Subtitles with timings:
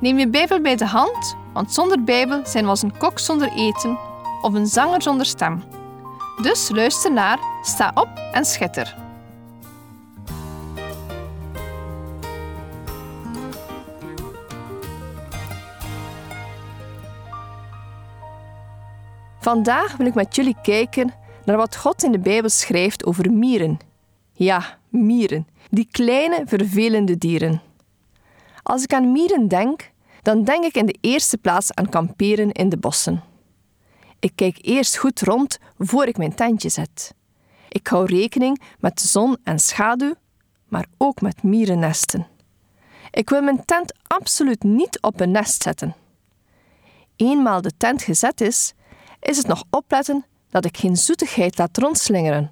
[0.00, 3.52] Neem je Bijbel bij de hand, want zonder Bijbel zijn we als een kok zonder
[3.52, 3.98] eten
[4.42, 5.62] of een zanger zonder stem.
[6.42, 8.96] Dus luister naar, sta op en schitter.
[19.40, 21.14] Vandaag wil ik met jullie kijken
[21.44, 23.78] naar wat God in de Bijbel schrijft over mieren.
[24.32, 27.69] Ja, mieren, die kleine vervelende dieren.
[28.62, 29.90] Als ik aan mieren denk,
[30.22, 33.22] dan denk ik in de eerste plaats aan kamperen in de bossen.
[34.18, 37.14] Ik kijk eerst goed rond voor ik mijn tentje zet.
[37.68, 40.14] Ik hou rekening met zon en schaduw,
[40.68, 42.26] maar ook met mierennesten.
[43.10, 45.94] Ik wil mijn tent absoluut niet op een nest zetten.
[47.16, 48.74] Eenmaal de tent gezet is,
[49.20, 52.50] is het nog opletten dat ik geen zoetigheid laat rondslingeren,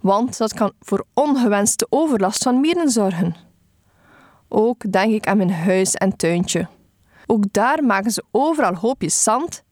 [0.00, 3.47] want dat kan voor ongewenste overlast van mieren zorgen.
[4.48, 6.68] Ook denk ik aan mijn huis en tuintje.
[7.26, 9.62] Ook daar maken ze overal hoopjes zand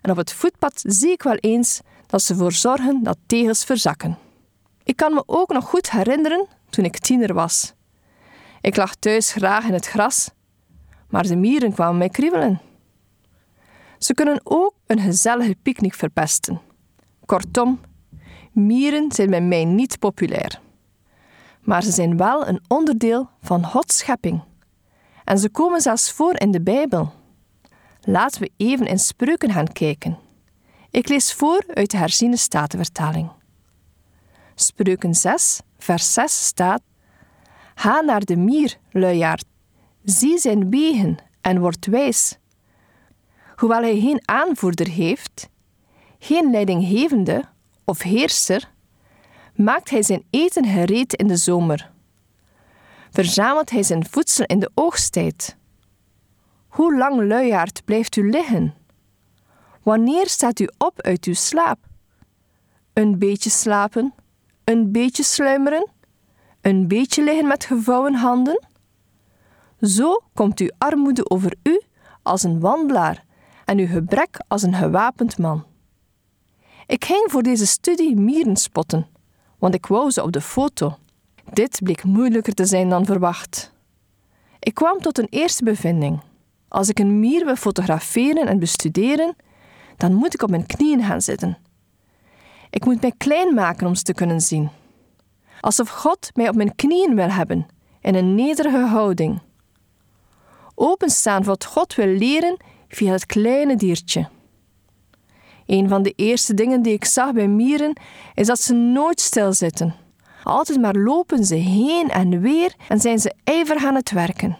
[0.00, 4.18] en op het voetpad zie ik wel eens dat ze ervoor zorgen dat tegels verzakken.
[4.82, 7.74] Ik kan me ook nog goed herinneren toen ik tiener was.
[8.60, 10.30] Ik lag thuis graag in het gras,
[11.08, 12.60] maar de mieren kwamen mij kriebelen.
[13.98, 16.60] Ze kunnen ook een gezellige picknick verpesten.
[17.26, 17.80] Kortom,
[18.52, 20.60] mieren zijn bij mij niet populair.
[21.64, 24.42] Maar ze zijn wel een onderdeel van Gods schepping.
[25.24, 27.12] En ze komen zelfs voor in de Bijbel.
[28.00, 30.18] Laten we even in spreuken gaan kijken.
[30.90, 33.30] Ik lees voor uit de herziene statenvertaling.
[34.54, 36.82] Spreuken 6, vers 6 staat:
[37.74, 39.44] Ga naar de mier, luiaard.
[40.04, 42.38] Zie zijn wegen en word wijs.
[43.56, 45.48] Hoewel hij geen aanvoerder heeft,
[46.18, 47.44] geen leidinggevende
[47.84, 48.72] of heerser,
[49.54, 51.90] maakt hij zijn eten gereed in de zomer.
[53.10, 55.56] Verzamelt hij zijn voedsel in de oogsttijd.
[56.68, 58.74] Hoe lang, luiaard, blijft u liggen?
[59.82, 61.78] Wanneer staat u op uit uw slaap?
[62.92, 64.14] Een beetje slapen,
[64.64, 65.90] een beetje sluimeren,
[66.60, 68.66] een beetje liggen met gevouwen handen?
[69.80, 71.80] Zo komt uw armoede over u
[72.22, 73.24] als een wandelaar
[73.64, 75.64] en uw gebrek als een gewapend man.
[76.86, 79.06] Ik ging voor deze studie mieren spotten,
[79.64, 80.96] want ik wou ze op de foto.
[81.52, 83.72] Dit bleek moeilijker te zijn dan verwacht.
[84.58, 86.20] Ik kwam tot een eerste bevinding.
[86.68, 89.36] Als ik een mier wil fotograferen en bestuderen,
[89.96, 91.58] dan moet ik op mijn knieën gaan zitten.
[92.70, 94.70] Ik moet mij klein maken om ze te kunnen zien.
[95.60, 97.66] Alsof God mij op mijn knieën wil hebben,
[98.00, 99.40] in een nederige houding.
[100.74, 102.56] Openstaan wat God wil leren
[102.88, 104.28] via het kleine diertje.
[105.66, 107.96] Een van de eerste dingen die ik zag bij mieren
[108.34, 109.94] is dat ze nooit stilzitten.
[110.42, 114.56] Altijd maar lopen ze heen en weer en zijn ze ijverig aan het werken.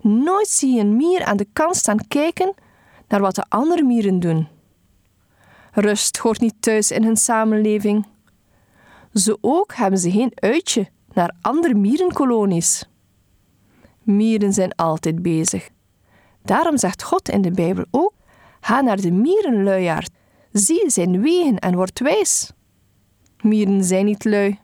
[0.00, 2.54] Nooit zie je een mier aan de kant staan kijken
[3.08, 4.48] naar wat de andere mieren doen.
[5.72, 8.06] Rust hoort niet thuis in hun samenleving.
[9.14, 12.88] Zo ook hebben ze geen uitje naar andere mierenkolonies.
[14.02, 15.68] Mieren zijn altijd bezig.
[16.42, 18.12] Daarom zegt God in de Bijbel ook:
[18.60, 20.10] ga naar de mierenluiaard,
[20.52, 22.52] zie zijn wegen en word wijs.
[23.40, 24.58] Mieren zijn niet lui,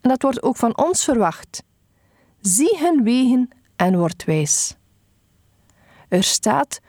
[0.00, 1.62] en dat wordt ook van ons verwacht.
[2.40, 4.76] Zie hun wegen en word wijs.
[6.08, 6.80] Er staat,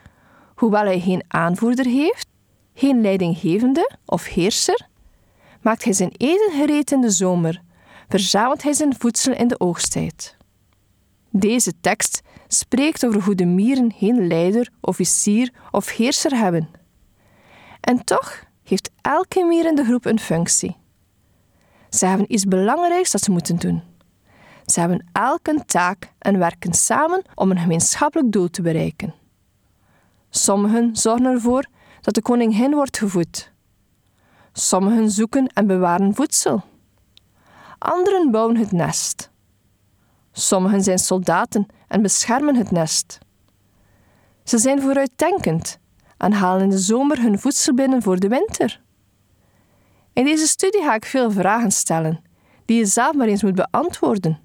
[0.55, 2.27] hoewel hij geen aanvoerder heeft,
[2.73, 4.88] geen leidinggevende of heerser,
[5.61, 7.61] maakt hij zijn eten gereed in de zomer,
[8.09, 10.37] verzamelt hij zijn voedsel in de oogsttijd.
[11.31, 16.69] Deze tekst spreekt over hoe de mieren geen leider, officier of heerser hebben.
[17.81, 20.78] En toch heeft elke mier in de groep een functie.
[21.89, 23.81] Ze hebben iets belangrijks dat ze moeten doen.
[24.66, 29.13] Ze hebben elk een taak en werken samen om een gemeenschappelijk doel te bereiken.
[30.29, 31.66] Sommigen zorgen ervoor
[32.01, 33.51] dat de koningin wordt gevoed.
[34.53, 36.63] Sommigen zoeken en bewaren voedsel.
[37.77, 39.30] Anderen bouwen het nest.
[40.31, 43.17] Sommigen zijn soldaten en beschermen het nest.
[44.43, 45.79] Ze zijn vooruitdenkend
[46.17, 48.81] en halen in de zomer hun voedsel binnen voor de winter.
[50.13, 52.22] In deze studie ga ik veel vragen stellen,
[52.66, 54.39] die je zelf maar eens moet beantwoorden.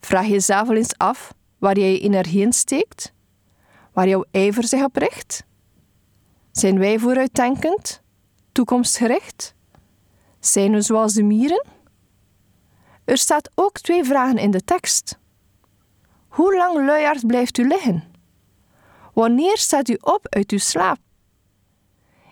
[0.00, 3.12] Vraag jezelf wel eens af waar jij je energie in steekt?
[3.92, 5.44] Waar jouw ijver zich op richt?
[6.50, 8.02] Zijn wij vooruitdenkend,
[8.52, 9.54] toekomstgericht?
[10.40, 11.66] Zijn we zoals de mieren?
[13.10, 15.18] Er staat ook twee vragen in de tekst.
[16.28, 18.04] Hoe lang luiaard blijft u liggen?
[19.14, 20.98] Wanneer staat u op uit uw slaap?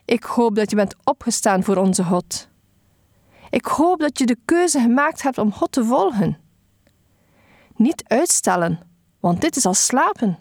[0.05, 2.49] Ik hoop dat je bent opgestaan voor onze God.
[3.51, 6.39] Ik hoop dat je de keuze gemaakt hebt om God te volgen.
[7.77, 8.81] Niet uitstellen,
[9.21, 10.39] want dit is als slapen.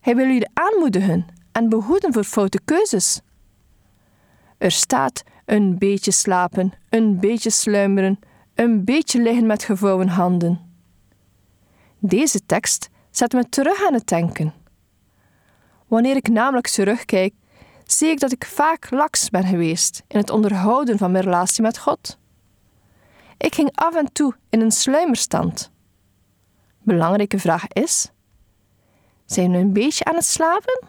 [0.00, 3.20] Hij wil jullie aanmoedigen en behoeden voor foute keuzes.
[4.58, 8.18] Er staat een beetje slapen, een beetje sluimeren,
[8.54, 10.72] een beetje liggen met gevouwen handen.
[11.98, 14.54] Deze tekst zet me terug aan het denken.
[15.86, 17.34] Wanneer ik namelijk terugkijk,
[17.84, 21.78] zie ik dat ik vaak laks ben geweest in het onderhouden van mijn relatie met
[21.78, 22.18] God.
[23.36, 25.70] Ik ging af en toe in een sluimerstand.
[26.82, 28.10] Belangrijke vraag is:
[29.24, 30.84] zijn we een beetje aan het slapen?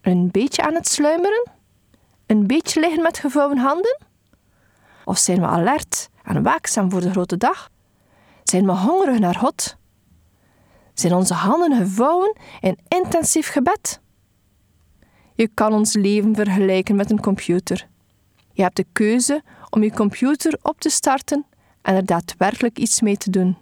[0.00, 1.50] Een beetje aan het sluimeren?
[2.26, 3.98] Een beetje liggen met gevouwen handen?
[5.04, 7.70] Of zijn we alert en waakzaam voor de grote dag?
[8.44, 9.76] Zijn we hongerig naar God?
[10.94, 14.00] Zijn onze handen gevouwen in intensief gebed?
[15.34, 17.88] Je kan ons leven vergelijken met een computer.
[18.52, 21.46] Je hebt de keuze om je computer op te starten
[21.82, 23.56] en er daadwerkelijk iets mee te doen.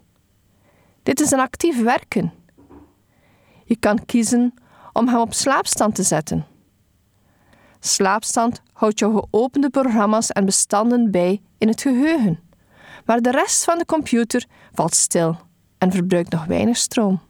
[1.03, 2.33] Dit is een actief werken.
[3.65, 4.55] Je kan kiezen
[4.93, 6.47] om hem op slaapstand te zetten.
[7.81, 12.41] Slaapstand houdt jouw geopende programma's en bestanden bij in het geheugen,
[13.09, 15.37] maar de rest van de computer valt stil
[15.79, 17.21] en verbruikt nog weinig stroom.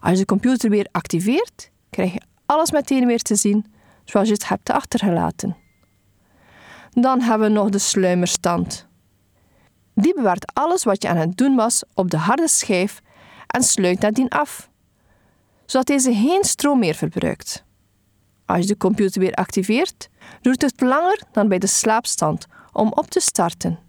[0.00, 3.72] Als je de computer weer activeert, krijg je alles meteen weer te zien
[4.04, 5.56] zoals je het hebt achtergelaten.
[6.90, 8.86] Dan hebben we nog de sluimerstand.
[9.94, 13.00] Die bewaart alles wat je aan het doen was op de harde schijf
[13.46, 14.70] en sluit nadien af,
[15.66, 17.64] zodat deze geen stroom meer verbruikt.
[18.46, 20.08] Als je de computer weer activeert,
[20.40, 23.87] duurt het langer dan bij de slaapstand om op te starten.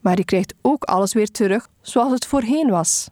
[0.00, 3.08] Maar je krijgt ook alles weer terug zoals het voorheen was.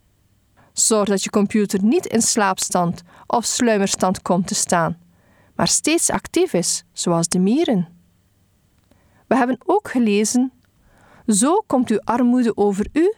[0.72, 4.98] Zorg dat je computer niet in slaapstand of sluimerstand komt te staan,
[5.54, 7.88] maar steeds actief is, zoals de mieren.
[9.26, 10.52] We hebben ook gelezen:
[11.26, 13.14] Zo komt uw armoede over u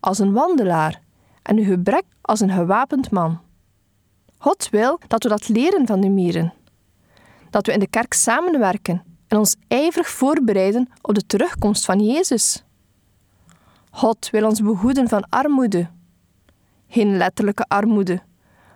[0.00, 1.02] als een wandelaar
[1.42, 3.40] en uw gebrek als een gewapend man.
[4.38, 6.52] God wil dat we dat leren van de mieren.
[7.50, 12.64] Dat we in de kerk samenwerken en ons ijverig voorbereiden op de terugkomst van Jezus.
[13.90, 15.90] God wil ons behoeden van armoede,
[16.88, 18.22] geen letterlijke armoede,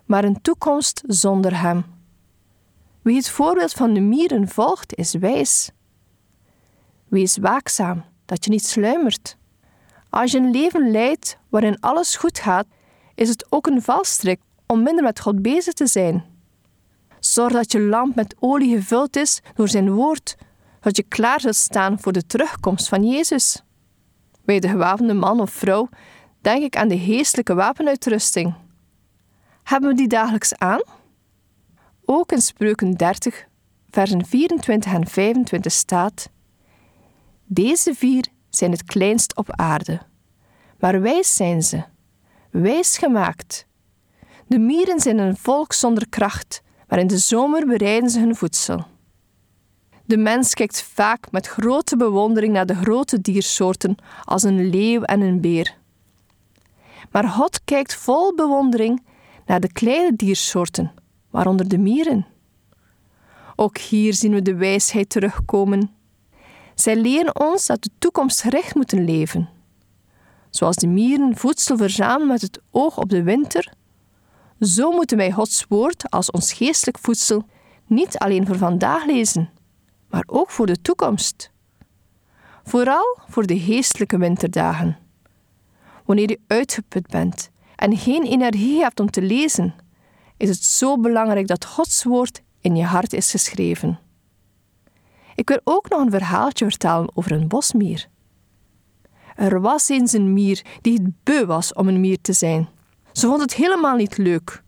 [0.05, 1.85] maar een toekomst zonder Hem.
[3.03, 5.71] Wie het voorbeeld van de mieren volgt, is wijs.
[7.09, 9.37] Wees waakzaam, dat je niet sluimert.
[10.11, 12.67] Als je een leven leidt waarin alles goed gaat,
[13.15, 16.25] is het ook een valstrik om minder met God bezig te zijn.
[17.21, 20.37] Zorg dat je lamp met olie gevuld is door zijn woord,
[20.75, 23.63] zodat je klaar zult staan voor de terugkomst van Jezus.
[24.45, 25.89] Bij de gewapende man of vrouw
[26.41, 28.55] denk ik aan de geestelijke wapenuitrusting.
[29.63, 30.83] Hebben we die dagelijks aan?
[32.05, 33.47] Ook in Spreuken 30,
[33.91, 36.31] versen 24 en 25 staat:
[37.45, 40.01] Deze vier zijn het kleinst op aarde,
[40.79, 41.85] maar wijs zijn ze,
[42.51, 43.67] wijs gemaakt.
[44.47, 48.85] De mieren zijn een volk zonder kracht, maar in de zomer bereiden ze hun voedsel.
[50.07, 55.21] De mens kijkt vaak met grote bewondering naar de grote diersoorten als een leeuw en
[55.21, 55.77] een beer.
[57.11, 59.05] Maar God kijkt vol bewondering
[59.47, 60.93] naar de kleine diersoorten,
[61.31, 62.27] waaronder de mieren.
[63.57, 65.91] Ook hier zien we de wijsheid terugkomen.
[66.75, 69.49] Zij leren ons dat de toekomst gericht moeten leven.
[70.51, 73.73] Zoals de mieren voedsel verzamelen met het oog op de winter,
[74.61, 77.47] zo moeten wij Gods woord als ons geestelijk voedsel
[77.87, 79.51] niet alleen voor vandaag lezen,
[80.15, 81.51] maar ook voor de toekomst.
[82.65, 84.99] Vooral voor de geestelijke winterdagen
[86.05, 89.75] wanneer je uitgeput bent en geen energie hebt om te lezen,
[90.37, 93.99] is het zo belangrijk dat Gods woord in je hart is geschreven.
[95.35, 98.09] Ik wil ook nog een verhaaltje vertellen over een bosmier.
[99.37, 102.69] Er was eens een mier die het beu was om een mier te zijn.
[103.13, 104.63] Ze vond het helemaal niet leuk.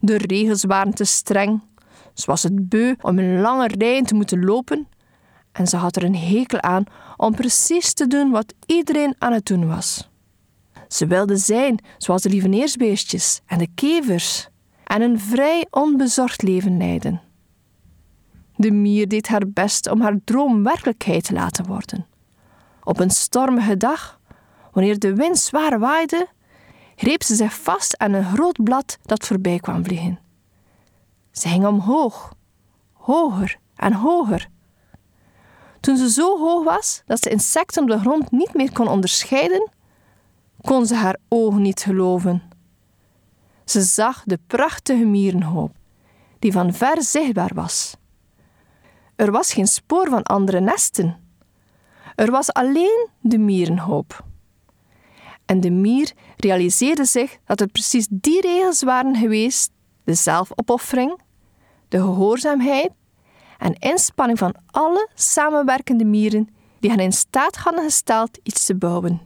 [0.00, 1.62] De regels waren te streng.
[2.14, 4.88] Ze was het beu om een lange rijen te moeten lopen
[5.52, 6.84] en ze had er een hekel aan
[7.16, 10.10] om precies te doen wat iedereen aan het doen was.
[10.88, 14.48] Ze wilden zijn zoals de lieveneersbeestjes en de kevers
[14.84, 17.20] en een vrij onbezorgd leven leiden.
[18.56, 22.06] De mier deed haar best om haar droom werkelijkheid te laten worden.
[22.82, 24.20] Op een stormige dag,
[24.72, 26.28] wanneer de wind zwaar waaide,
[26.96, 30.23] greep ze zich vast aan een groot blad dat voorbij kwam vliegen.
[31.34, 32.32] Ze ging omhoog,
[32.92, 34.48] hoger en hoger.
[35.80, 39.70] Toen ze zo hoog was dat ze insecten op de grond niet meer kon onderscheiden,
[40.60, 42.42] kon ze haar ogen niet geloven.
[43.64, 45.76] Ze zag de prachtige mierenhoop,
[46.38, 47.96] die van ver zichtbaar was.
[49.16, 51.16] Er was geen spoor van andere nesten.
[52.14, 54.24] Er was alleen de mierenhoop.
[55.46, 59.72] En de mier realiseerde zich dat er precies die regels waren geweest:
[60.04, 61.22] de zelfopoffering,
[61.94, 62.90] de gehoorzaamheid
[63.58, 66.48] en inspanning van alle samenwerkende mieren
[66.80, 69.20] die hen in staat hadden gesteld iets te bouwen.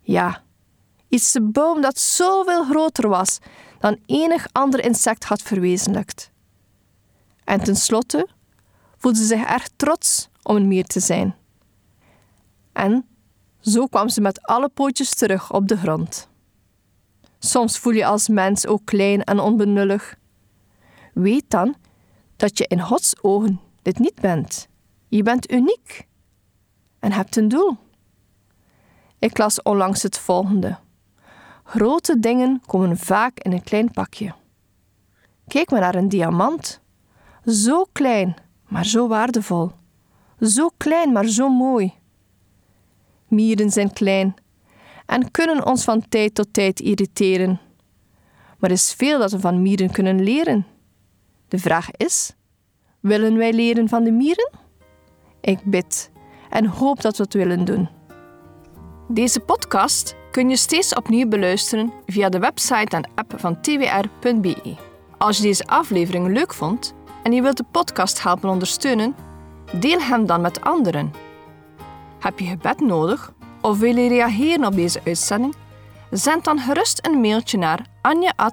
[0.00, 0.42] Ja,
[1.08, 3.38] iets te bouwen dat zoveel groter was
[3.78, 6.30] dan enig ander insect had verwezenlijkt.
[7.44, 8.28] En tenslotte
[8.96, 11.34] voelde ze zich erg trots om een mier te zijn.
[12.72, 13.06] En
[13.60, 16.28] zo kwam ze met alle pootjes terug op de grond.
[17.38, 20.16] Soms voel je als mens ook klein en onbenullig.
[21.14, 21.74] Weet dan
[22.36, 24.68] dat je in Gods ogen dit niet bent.
[25.08, 26.06] Je bent uniek
[26.98, 27.76] en hebt een doel.
[29.18, 30.78] Ik las onlangs het volgende.
[31.64, 34.34] Grote dingen komen vaak in een klein pakje.
[35.46, 36.80] Kijk maar naar een diamant.
[37.44, 38.34] Zo klein,
[38.68, 39.70] maar zo waardevol.
[40.40, 41.92] Zo klein, maar zo mooi.
[43.28, 44.34] Mieren zijn klein
[45.06, 47.60] en kunnen ons van tijd tot tijd irriteren.
[48.58, 50.66] Maar er is veel dat we van mieren kunnen leren.
[51.54, 52.34] De vraag is:
[53.00, 54.50] willen wij leren van de mieren?
[55.40, 56.10] Ik bid
[56.50, 57.88] en hoop dat we het willen doen.
[59.08, 64.76] Deze podcast kun je steeds opnieuw beluisteren via de website en app van twr.be.
[65.18, 69.14] Als je deze aflevering leuk vond en je wilt de podcast helpen ondersteunen,
[69.78, 71.12] deel hem dan met anderen.
[72.20, 75.54] Heb je gebed nodig of wil je reageren op deze uitzending?
[76.10, 78.52] Zend dan gerust een mailtje naar anja.twr.be.